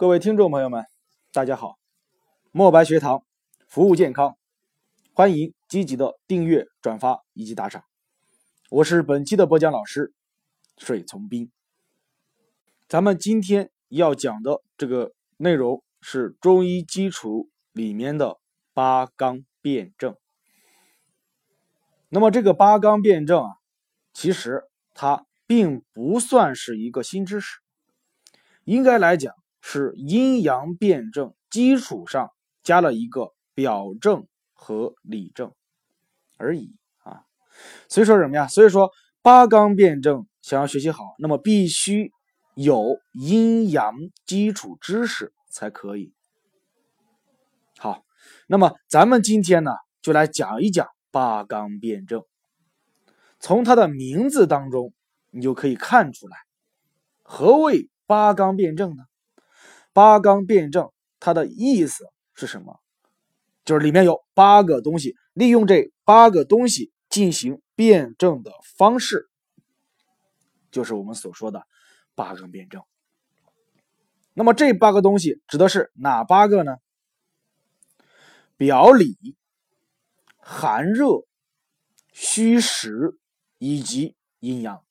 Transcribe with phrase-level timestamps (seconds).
[0.00, 0.86] 各位听众朋友们，
[1.30, 1.78] 大家好！
[2.52, 3.22] 墨白学堂
[3.68, 4.38] 服务健康，
[5.12, 7.84] 欢迎积极的订阅、转发以及打赏。
[8.70, 10.14] 我是本期的播讲老师
[10.78, 11.50] 水从兵。
[12.88, 18.38] 咱们今天要讲的这个内容是中医基础里面的
[18.72, 20.16] 八纲辩证。
[22.08, 23.50] 那么这个八纲辩证啊，
[24.14, 24.62] 其实
[24.94, 27.58] 它并不算是一个新知识，
[28.64, 29.34] 应该来讲。
[29.60, 32.30] 是阴阳辩证基础上
[32.62, 35.52] 加了一个表证和里证
[36.36, 37.24] 而已啊，
[37.88, 38.46] 所以说什么呀？
[38.46, 38.90] 所以说
[39.22, 42.10] 八纲辩证想要学习好，那么必须
[42.54, 46.14] 有阴阳基础知识才可以。
[47.78, 48.04] 好，
[48.46, 52.22] 那么咱们今天呢，就来讲一讲八纲辩证。
[53.38, 54.92] 从它的名字当中，
[55.30, 56.36] 你就可以看出来，
[57.22, 59.04] 何谓八纲辩证呢？
[59.92, 62.04] 八纲辩证，它的意思
[62.34, 62.80] 是什么？
[63.64, 69.28] 就是里面有八个东西，利用这八个东西进行辩证的方式，
[70.70, 71.66] 就是我们所说的
[72.14, 72.82] 八纲辩证。
[74.32, 76.76] 那么这八个东西指的是哪八个呢？
[78.56, 79.36] 表里、
[80.36, 81.24] 寒热、
[82.12, 83.18] 虚实
[83.58, 84.82] 以及阴阳。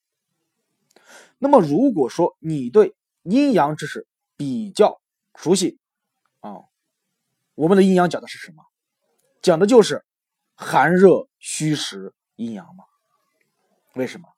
[1.37, 4.07] 那么如果说你对阴阳知识，
[4.39, 5.01] 比较
[5.35, 5.77] 熟悉
[6.39, 6.63] 啊，
[7.55, 8.63] 我们的阴阳讲的是什么？
[9.41, 10.05] 讲的就是
[10.55, 12.85] 寒热虚实阴阳嘛。
[13.95, 14.29] 为什么？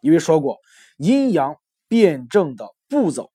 [0.00, 0.58] 因为说过
[0.96, 3.30] 阴阳辩证的步骤，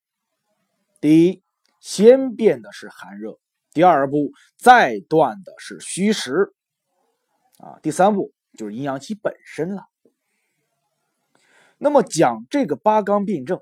[0.99, 1.43] 第一，
[1.79, 3.33] 先变的是寒热；
[3.71, 6.51] 第二步，再断的是虚实
[7.59, 9.85] 啊；第三步就是阴阳气本身了。
[11.77, 13.59] 那么讲这个八纲辩证，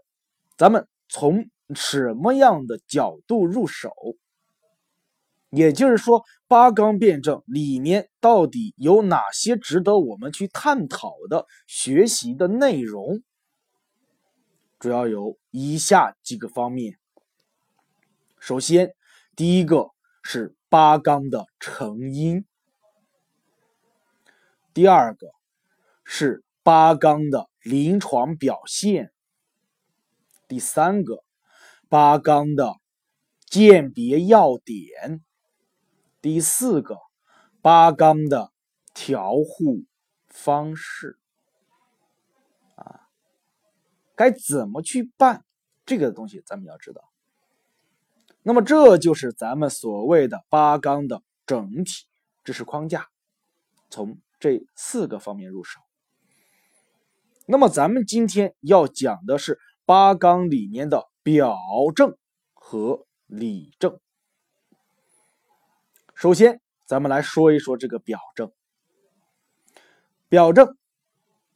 [0.56, 1.50] 咱们从。
[1.76, 3.92] 什么样的角度入手？
[5.52, 13.24] 也就是说，八纲辩证里面到底有哪些值得我们去探讨的学习的内容？
[14.78, 17.00] 主要有以下几个方面。
[18.40, 18.94] 首先，
[19.36, 19.90] 第一个
[20.22, 22.44] 是八纲的成因；
[24.72, 25.32] 第二个
[26.04, 29.08] 是八纲的临床表现；
[30.48, 31.24] 第三个。
[31.90, 32.76] 八纲的
[33.48, 35.24] 鉴别要点，
[36.22, 37.00] 第四个，
[37.64, 38.52] 八纲的
[38.94, 39.86] 调护
[40.28, 41.18] 方式，
[42.76, 43.10] 啊，
[44.16, 45.44] 该怎么去办
[45.84, 47.10] 这个东西，咱们要知道。
[48.44, 52.06] 那么这就是咱们所谓的八纲的整体
[52.44, 53.08] 知识框架，
[53.90, 55.80] 从这四个方面入手。
[57.48, 61.09] 那么咱们今天要讲的是八纲里面的。
[61.24, 61.58] 表
[61.96, 62.18] 证
[62.54, 64.00] 和里证。
[66.16, 68.52] 首先，咱们来说一说这个表证。
[70.28, 70.78] 表证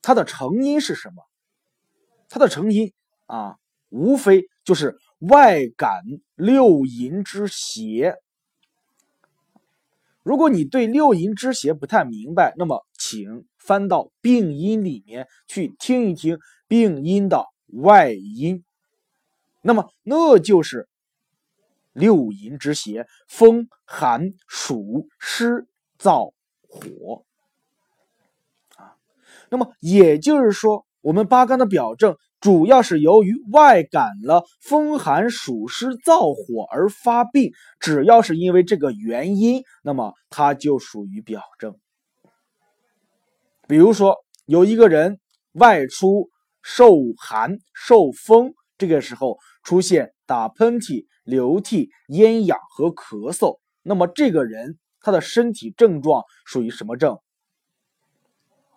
[0.01, 1.24] 它的成因是什么？
[2.29, 2.91] 它的成因
[3.25, 3.57] 啊，
[3.90, 6.03] 无非就是外感
[6.35, 8.16] 六淫之邪。
[10.24, 18.63] 如果你对六淫之邪不太明白，那么请翻到病因里面去听一听病因的外因。
[19.66, 20.90] 那么，那就是
[21.94, 25.66] 六淫之邪：风、寒、暑、湿、
[25.97, 26.34] 燥、
[26.68, 27.24] 火
[28.75, 28.97] 啊。
[29.50, 37.53] 那么也就是说，我们八纲的表证主要是由于外感了风、寒、暑、湿、燥、火而发病。
[37.80, 41.80] 只要是因为这个原因，那么它就属于表证。
[43.66, 45.22] 比如说，有一个人
[45.53, 46.30] 外出
[46.62, 49.38] 受寒、受风，这个时候。
[49.63, 57.19] 出现打喷嚏、流涕、咽痒和咳嗽，那么这个人他的身体症状属于什么症？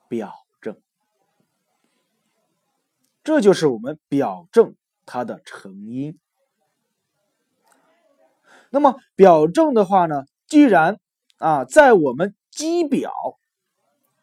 [0.09, 0.81] 表症。
[3.25, 6.19] 这就是我们表症它的成因。
[8.71, 11.01] 那么表症的话呢，既然
[11.39, 13.13] 啊，在我们肌表，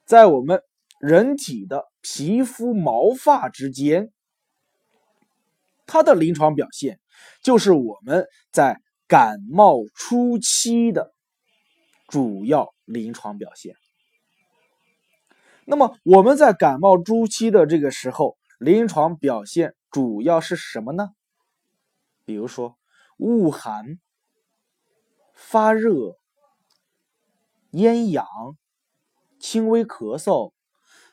[0.06, 0.62] 在我们
[1.00, 4.12] 人体的皮肤毛发之间。
[5.86, 7.00] 它的临床表现
[7.44, 11.14] 就是我们在感冒初期的
[12.08, 13.76] 主要临床表现。
[15.66, 21.10] 那么我们在感冒初期的这个时候，临床表现主要是什么呢？
[22.26, 22.78] 比如说
[23.18, 24.00] 恶寒、
[25.34, 26.18] 发热、
[27.72, 28.26] 咽痒、
[29.40, 30.54] 轻微咳嗽、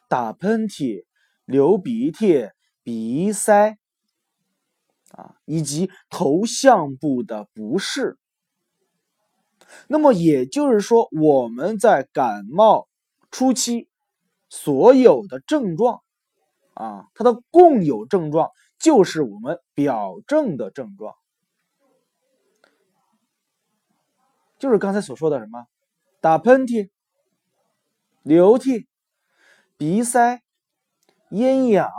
[0.08, 1.04] 打喷嚏、
[1.44, 2.48] 流鼻涕、
[2.84, 3.79] 鼻塞。
[5.20, 8.18] 啊，以及头项部的不适。
[9.86, 12.88] 那么也就是说，我们在感冒
[13.30, 13.88] 初期
[14.48, 16.02] 所有的症状
[16.74, 21.14] 啊，它的共有症状就是我们表症的症状，
[24.58, 25.66] 就是刚才所说的什么
[26.20, 26.90] 打喷嚏、
[28.22, 28.88] 流涕、
[29.76, 30.42] 鼻塞、
[31.30, 31.90] 咽痒、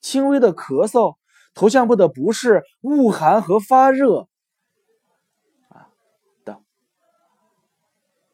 [0.00, 1.16] 轻微的咳嗽、
[1.54, 4.28] 头项部的不适、恶寒和发热。
[5.68, 5.88] 啊，
[6.44, 6.64] 等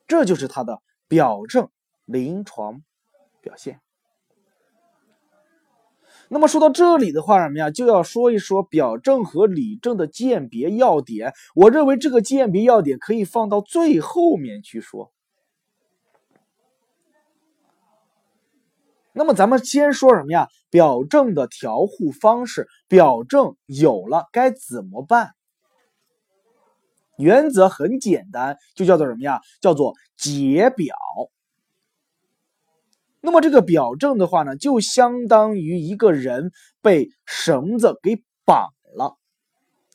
[0.06, 1.68] 这就是它的表症
[2.04, 2.82] 临床
[3.40, 3.80] 表现。
[6.30, 11.32] 那么说到这里的话，什么呀，就要说一说表症和里症的鉴别要点。
[11.54, 15.10] 我认为这个鉴别要点可以放到最后面去说。
[19.18, 20.46] 那么咱们先说什么呀？
[20.70, 25.32] 表症的调护方式，表症有了该怎么办？
[27.16, 29.40] 原则很简单，就叫做什么呀？
[29.60, 30.94] 叫做解表。
[33.20, 39.16] 那么这个表症的话呢，就相当于一个人被绳子给绑了。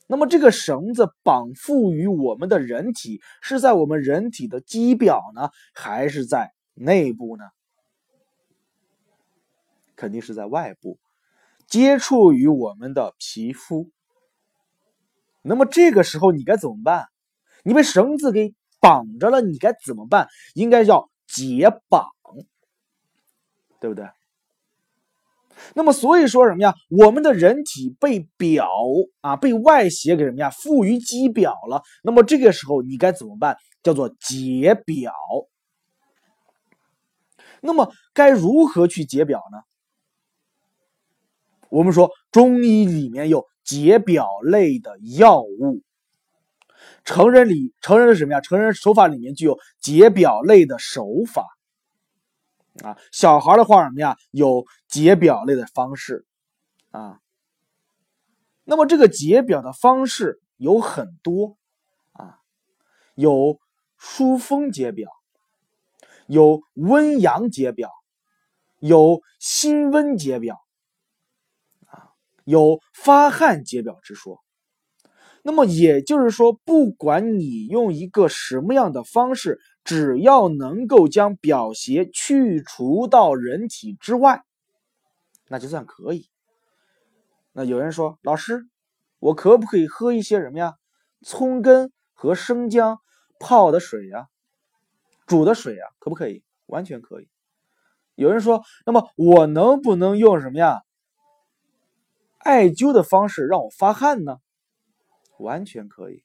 [0.06, 7.44] 那么这个绳子绑缚于我们的人体，是在我们人体的肌表呢，还是在内部呢？
[9.96, 10.98] 肯定是在外部，
[11.66, 13.90] 接触于我们的皮肤。
[15.42, 17.06] 那么这个时候你该怎么办？
[17.64, 20.28] 你被绳子给绑着了，你该怎么办？
[20.54, 22.06] 应该叫解绑，
[23.80, 24.06] 对不对？
[25.74, 26.74] 那么所以说什么呀？
[26.90, 28.68] 我们的人体被表
[29.20, 30.50] 啊，被外邪给什么呀？
[30.50, 31.82] 赋予肌表了。
[32.02, 33.56] 那么这个时候你该怎么办？
[33.82, 35.12] 叫做解表。
[37.60, 39.58] 那么该如何去解表呢？
[41.74, 45.82] 我们说中医里面有解表类的药物。
[47.04, 48.40] 成人里，成人是什么呀？
[48.40, 51.44] 成人手法里面具有解表类的手法
[52.84, 52.96] 啊。
[53.10, 54.16] 小孩的话什么呀？
[54.30, 56.24] 有解表类的方式
[56.90, 57.18] 啊。
[58.62, 61.56] 那么这个解表的方式有很多
[62.12, 62.38] 啊，
[63.16, 63.58] 有
[63.98, 65.10] 疏风解表，
[66.28, 67.90] 有温阳解表，
[68.78, 70.63] 有辛温解表，
[72.44, 74.40] 有发汗解表之说。
[75.42, 84.42] 那么也就是说，不管你用一个什么样的方式，只要能够将表邪去除到人体之外，
[85.48, 86.30] 那就算可以。
[87.52, 88.66] 那有人说，老师，
[89.18, 90.76] 我可不可以喝一些什么呀？
[91.20, 92.98] 葱根和生姜
[93.38, 94.28] 泡的水呀，
[95.26, 96.42] 煮的水呀，可不可以？
[96.66, 97.28] 完全可以。
[98.14, 100.80] 有人说，那么我能不能用什么呀？
[102.44, 104.36] 艾灸的方式让我发汗呢？
[105.38, 106.22] 完全可以，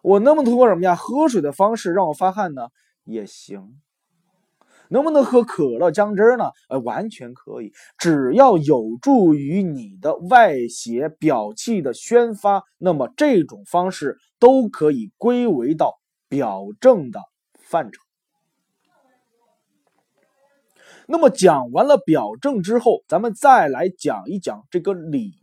[0.00, 0.94] 我能不能通过什么呀？
[0.94, 2.68] 喝水的方式让我发汗呢？
[3.04, 3.80] 也行。
[4.88, 6.50] 能不能喝可乐姜汁呢？
[6.68, 17.20] 呃，完全可以，只要有助于你的外邪表气的宣发，那么这种方式都可以归为到表症的
[17.58, 18.00] 范畴。
[21.06, 25.39] 那么讲完了表症之后，咱们再来讲一讲这个里。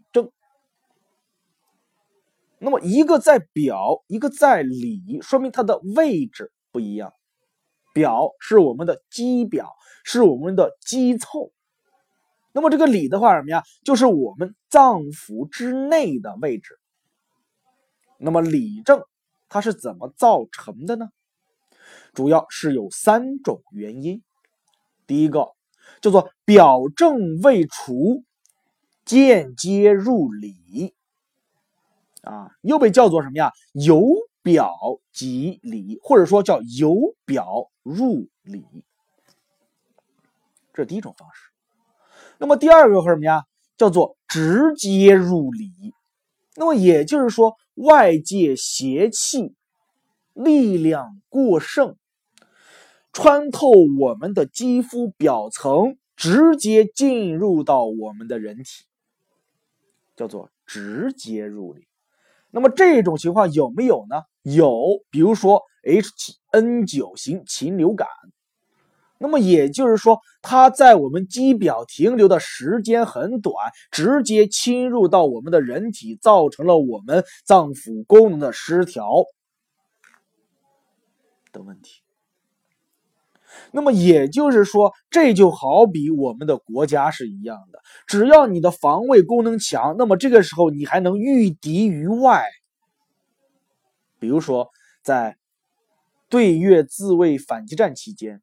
[2.60, 7.14] 那么一个在表，一个在里，说明它的位置不一样。
[7.94, 9.72] 表是我们的肌表，
[10.04, 11.52] 是我们的肌凑。
[12.52, 13.64] 那么这个里的话，什么呀？
[13.84, 16.80] 就是我们脏腑之内的位置。
[18.20, 19.04] 那么里症
[19.50, 21.10] 它是怎么造成的呢？
[22.14, 24.24] 主要是有三种原因。
[25.06, 25.48] 第一个
[26.02, 28.24] 叫做表症未除，
[29.06, 30.96] 间接入里。
[32.28, 33.52] 啊，又被叫做什么呀？
[33.74, 34.06] 由
[34.44, 34.76] 表
[35.12, 38.66] 及里，或者说叫由表入里，
[40.74, 41.50] 这是第一种方式。
[42.38, 43.46] 那么第二个是什么呀？
[43.78, 45.72] 叫做直接入里。
[46.56, 49.56] 那么也就是说，外界邪气
[50.34, 51.96] 力量过盛，
[53.14, 58.86] 穿透我们的肌肤表层，直接进入到我们的人体，
[60.16, 61.87] 叫做直接入里。
[62.52, 64.24] 那么这种情况有没有呢？
[64.44, 64.74] 有，
[65.10, 68.08] 比如说 H7N9 型禽流感。
[69.20, 73.56] 那么也就是说，它在我们肌表停留的时间很短，
[73.90, 79.26] 直接侵入到我们的人体，造成了我们脏腑功能的失调
[81.52, 82.02] 的问题。
[83.72, 92.46] 那么也就是说，这就好比我们的国家是一样的，只要你的防卫功能强，那么这个时候你还能御敌于外。
[94.20, 94.70] 比如说，
[95.04, 95.38] 在
[96.30, 98.42] 对越自卫反击战期间，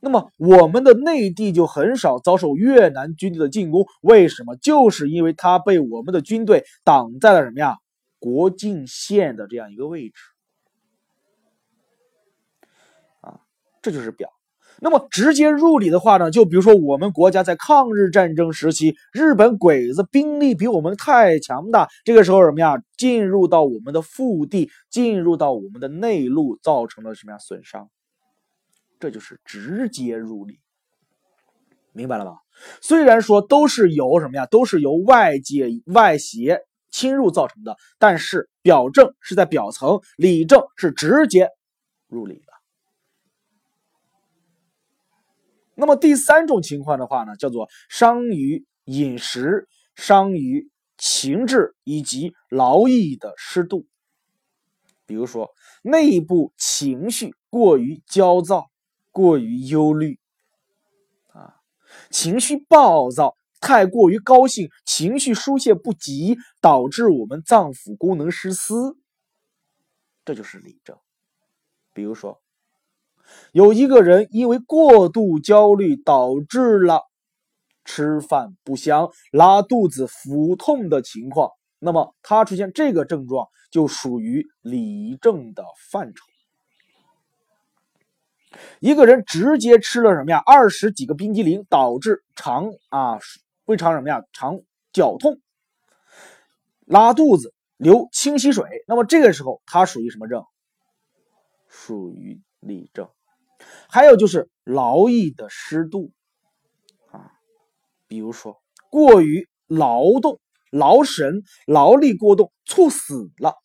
[0.00, 3.86] 那么我们的内地就很少遭受越南军队的进攻。
[4.00, 4.56] 为什么？
[4.56, 7.76] 就是因为它被我们的军队挡在了什么呀？
[8.18, 10.16] 国境线的这样一个位置。
[13.20, 13.40] 啊，
[13.82, 14.28] 这就是表。
[14.80, 27.90] 那么直接入里的话呢，就比如说我们国家在抗日战争时期，日本鬼子兵力比我们太强大，这个时候什么呀，进入到我们的腹地，进入到我们的内陆，造成了什么呀损伤？
[29.00, 30.60] 这就是直接入里，
[31.92, 32.36] 明白了吧？
[32.80, 41.48] 虽然说都是由什么呀，都是由外界外邪侵入造成的，但是表证是在表层，里证是直接
[42.06, 42.42] 入里。
[45.80, 53.86] 那么第三种情况的话呢，叫做伤于饮食、伤于情志以及劳逸的适度。
[55.06, 55.50] 比如说，
[55.84, 58.66] 内部情绪过于焦躁、
[59.12, 60.18] 过于忧虑，
[61.28, 61.54] 啊，
[62.10, 68.98] 情绪暴躁，太过于高兴，情绪疏泄不及，导致我们脏腑功能失司，
[70.24, 70.98] 这就是里症。
[71.94, 72.42] 比如说。
[73.52, 77.02] 有一个人因为过度焦虑导致了
[77.84, 86.24] 吃饭不香、拉肚子、腹痛的情况，那么他出现这个症状就属于里症的范畴。
[88.80, 90.42] 一个人直接吃了什么呀？
[90.44, 93.18] 二十几个冰激凌，导致肠啊
[93.66, 94.22] 胃肠什么呀？
[94.32, 94.60] 肠
[94.92, 95.40] 绞痛、
[96.86, 100.44] 拉肚子、流清稀水，那么这个时候他属于什么症？
[101.68, 103.08] 属于里症。
[103.88, 106.12] 还有就是劳逸的湿度
[107.10, 107.32] 啊，
[108.06, 113.56] 比如说过于劳动、劳神、劳力过动，猝死了，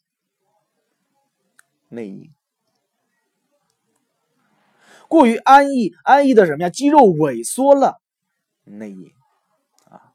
[1.89, 2.31] 内因；
[5.07, 6.69] 过于安逸，安逸的什么呀？
[6.69, 8.01] 肌肉萎缩了，
[8.63, 9.11] 内因
[9.85, 10.13] 啊。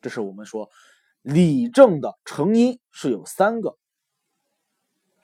[0.00, 0.70] 这是我们说
[1.22, 3.76] 里症的成因是有三个：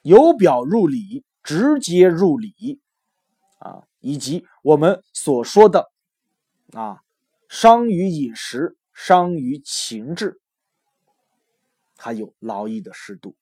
[0.02, 2.80] 由表入里，直接入里。
[3.58, 5.90] 啊，以及我们所说的
[6.72, 7.02] 啊，
[7.48, 10.40] 伤于饮食，伤于情志，
[11.96, 13.36] 还有劳逸的适度。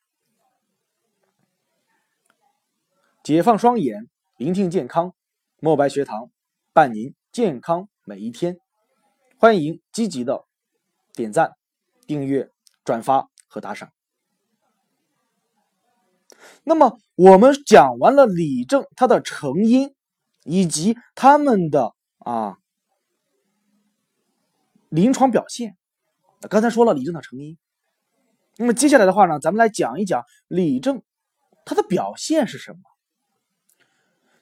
[3.23, 5.13] 解放双眼，聆听健康，
[5.59, 6.31] 墨白学堂
[6.73, 8.59] 伴您健康每一天。
[9.39, 10.45] 欢迎积极的
[11.13, 11.57] 点赞、
[12.07, 12.51] 订阅、
[12.85, 13.93] 转发和打赏。
[16.63, 19.96] 那么，我们讲完了理症它的成因。
[20.47, 22.57] 以及他们的啊
[24.89, 25.77] 临床表现，
[26.49, 27.59] 刚才说了李症的成因，
[28.57, 31.03] 那么接下来的话呢，咱们来讲一讲李症
[31.65, 32.79] 它的表现是什么。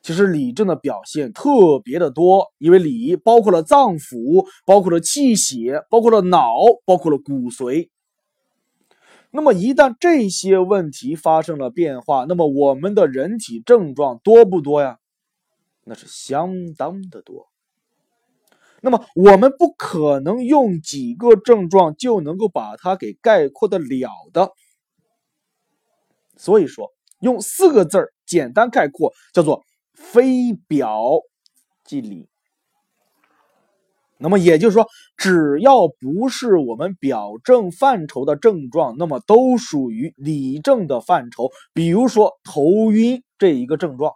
[0.03, 6.53] 其实李症的表现特别的多，因为李包括了脏腑，包括了气血，包括了脑，
[6.85, 7.89] 包括了骨髓。
[9.31, 14.99] 那么一旦这些问题发生了变化，那么我们的人体症状多不多呀？
[15.87, 17.49] 那是相当的多，
[18.81, 24.51] 那么我们不可能用几个症状就能够把它给概括的了的，
[26.37, 29.63] 所以说用四个字儿简单概括，叫做
[29.93, 31.21] 非表
[31.85, 32.29] 即里。
[34.17, 34.87] 那么也就是说，
[35.19, 41.51] 只要不是我们表症范畴的症状，那么都属于里症的范畴。
[41.75, 44.15] 比如说头晕这一个症状。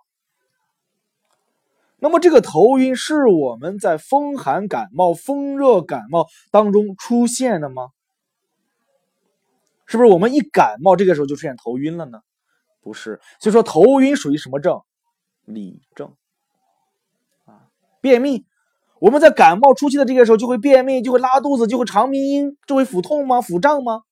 [2.00, 7.88] 那么这个头晕是我们在风寒感冒、风热感冒当中出现的吗？
[9.86, 12.20] 是不是我们一感冒，这个时候就出现头晕了呢？
[12.80, 14.80] 不是，所以说头晕属于什么症？
[15.44, 16.14] 里症
[17.46, 17.68] 啊。
[18.00, 18.44] 便秘，
[19.00, 23.40] 我们在感冒初期的这个时候就会便秘，就会拉肚子，就会肠鸣音，就会腹痛吗？
[23.40, 24.02] 腹胀吗？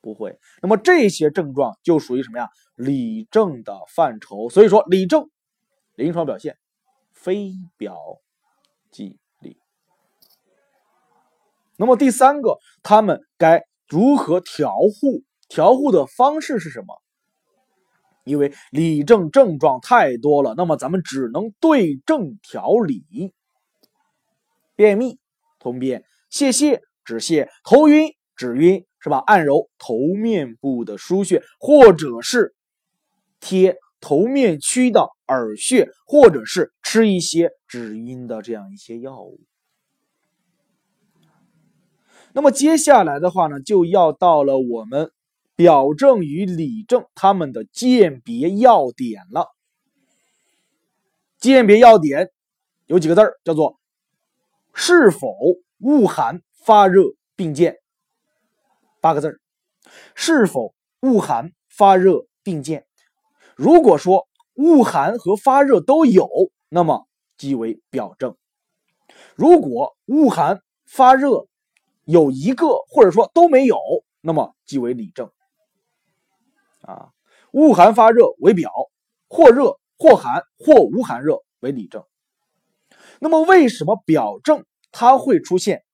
[0.00, 0.38] 不会。
[0.60, 2.48] 那么这些症状就属于什么呀？
[2.74, 4.48] 里症的范畴。
[4.50, 5.30] 所以说里症
[5.94, 6.56] 临床表现。
[7.22, 7.96] 非表
[8.90, 9.56] 即里。
[11.76, 15.22] 那么第三个，他们该如何调护？
[15.48, 17.00] 调护的方式是什么？
[18.24, 23.32] 因为里症症状太多了，那么咱们只能对症调理。
[24.74, 25.18] 便秘
[25.58, 29.22] 通便，泄泻止泻，头晕止晕，是吧？
[29.26, 32.54] 按揉头面部的腧穴，或者是
[33.38, 39.40] 贴头面区的耳穴，或者是吃一些止晕的这样一些药物。
[42.34, 45.10] 那么接下来的话呢，就要到了我们
[45.56, 49.48] 表证与里证它们的鉴别要点了。
[51.38, 52.30] 鉴别要点
[52.86, 53.78] 有几个字儿，叫做
[54.72, 55.28] 是否
[55.78, 57.02] 恶寒发热
[57.34, 57.76] 并见，
[59.00, 59.40] 八个字儿，
[60.14, 62.86] 是否恶寒发热并见。
[63.56, 66.28] 如果说恶寒和发热都有，
[66.68, 67.06] 那么
[67.36, 68.32] 即为表证；
[69.34, 71.46] 如果恶寒发热，
[72.04, 73.78] 有一个或者说都没有，
[74.20, 75.30] 那么即为里证。
[76.82, 77.12] 啊，
[77.52, 78.70] 恶寒发热为表，
[79.28, 82.04] 或热或寒或无寒热为里证。
[83.20, 85.84] 那么为什么表证它会出现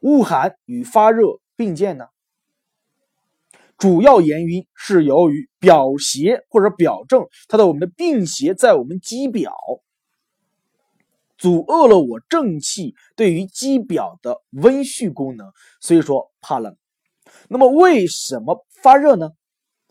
[0.00, 2.06] 恶寒与发热并见呢？
[3.78, 9.52] 主要原因是由于表邪或者表证它的我们的病邪在我们肌表。
[11.38, 16.76] 阻遏了我正气对于肌表的温煦功能，所以说怕冷。
[17.48, 19.30] 那么为什么发热呢？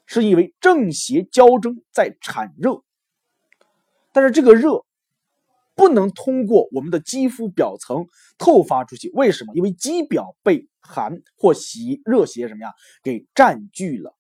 [0.08, 2.84] 是因为正邪交争在产热，
[4.13, 4.85] 但是这个热
[5.75, 9.10] 不能通过我们的肌肤表层透发出去。
[9.12, 9.53] 为什么？
[9.53, 14.15] 因为肌表被寒或邪热邪什么呀给占据了。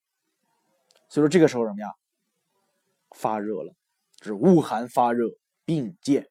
[1.09, 1.93] 所以说这个时候什么呀
[3.15, 3.73] 发热了，
[4.21, 5.29] 是恶寒发热
[5.65, 6.27] 并见。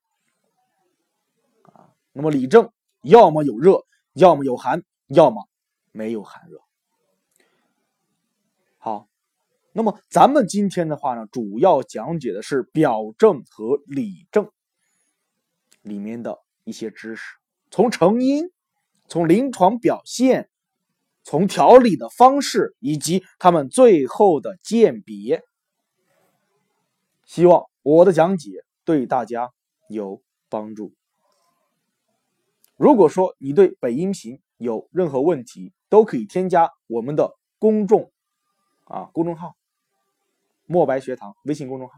[2.12, 2.70] 那么里证
[3.02, 5.48] 要么有热，要么有寒，要么
[5.90, 6.58] 没有寒热。
[8.78, 9.08] 好，
[9.72, 14.50] 那么咱们今天的话呢，主要讲解的是表证和里证
[15.84, 17.22] 里面的一些知识，
[17.70, 18.50] 从成因、
[19.06, 20.48] 从临床表现、
[21.22, 25.42] 从调理的方式，以及他们最后的鉴别。
[27.24, 29.50] 希望我的讲解对大家
[29.88, 30.92] 有帮助。
[32.76, 38.10] 如果说你对本音频有任何问题，都可以添加我们的公众
[38.84, 39.54] 啊公众号
[40.66, 41.94] “墨白学堂”微信公众号，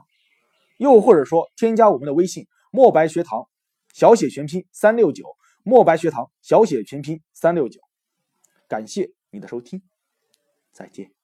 [0.76, 3.48] 又或者说添加我们的微信“墨白学堂”
[3.96, 5.24] 小写全拼三六九
[5.64, 7.80] ，“墨白学堂”小写全拼三六九。
[8.68, 9.82] 感谢你的收听，
[10.70, 11.15] 再见。